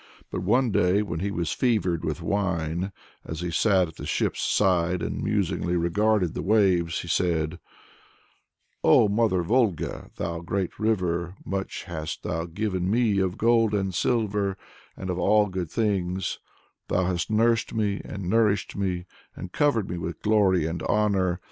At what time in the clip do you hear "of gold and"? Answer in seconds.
13.19-13.89